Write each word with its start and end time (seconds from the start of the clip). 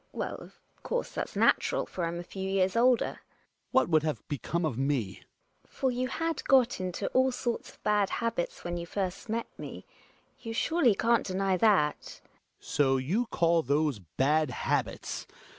Well, 0.13 0.37
of 0.39 0.53
course, 0.81 1.11
that's 1.11 1.35
natural, 1.35 1.85
for 1.85 2.05
I'm 2.05 2.17
a 2.19 2.23
few 2.23 2.49
years 2.49 2.75
older. 2.75 3.17
Hjalmar. 3.19 3.19
What 3.69 3.89
would 3.89 4.01
have 4.01 4.27
become 4.27 4.65
of 4.65 4.75
me 4.75 4.95
I 4.95 4.97
96 4.97 5.09
THE 5.11 5.21
WILD 5.21 5.25
BUCK. 5.27 5.63
GiNA. 5.63 5.79
For 5.79 5.91
you 5.91 6.07
had 6.07 6.43
got 6.45 6.79
into 6.79 7.07
all 7.09 7.31
sorts 7.31 7.69
of 7.69 7.83
bad 7.83 8.09
habits 8.09 8.63
when 8.63 8.77
you 8.77 8.87
first 8.87 9.29
met 9.29 9.45
me; 9.59 9.85
you 10.39 10.53
surely 10.53 10.95
can't 10.95 11.27
deny 11.27 11.55
that. 11.55 12.01
Hjalmar. 12.19 12.61
So 12.65 12.97
you 12.97 13.27
call 13.27 13.61
those 13.61 13.99
bad 13.99 14.49
habits 14.49 15.27